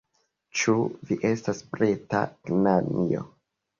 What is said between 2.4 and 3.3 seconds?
knanjo?